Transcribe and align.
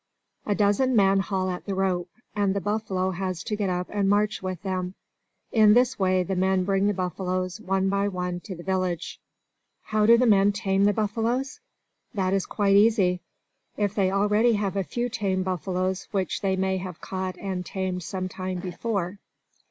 A 0.47 0.55
dozen 0.55 0.95
men 0.95 1.19
haul 1.19 1.47
at 1.51 1.65
the 1.67 1.75
rope, 1.75 2.09
and 2.35 2.55
the 2.55 2.59
buffalo 2.59 3.11
has 3.11 3.43
to 3.43 3.55
get 3.55 3.69
up 3.69 3.85
and 3.91 4.09
march 4.09 4.41
with 4.41 4.59
them. 4.63 4.95
In 5.51 5.75
this 5.75 5.99
way 5.99 6.23
the 6.23 6.35
men 6.35 6.63
bring 6.63 6.87
the 6.87 6.93
buffaloes 6.95 7.61
one 7.61 7.87
by 7.87 8.07
one 8.07 8.39
to 8.45 8.55
the 8.55 8.63
village. 8.63 9.19
How 9.83 10.07
do 10.07 10.17
the 10.17 10.25
men 10.25 10.53
tame 10.53 10.85
the 10.85 10.91
buffaloes? 10.93 11.59
That 12.15 12.33
is 12.33 12.47
quite 12.47 12.75
easy, 12.75 13.21
if 13.77 13.93
they 13.93 14.09
already 14.11 14.53
have 14.53 14.75
a 14.75 14.83
few 14.83 15.07
tame 15.07 15.43
buffaloes 15.43 16.07
which 16.09 16.41
they 16.41 16.55
may 16.55 16.77
have 16.77 16.99
caught 16.99 17.37
and 17.37 17.63
tamed 17.63 18.01
some 18.01 18.27
time 18.27 18.57
before. 18.59 19.19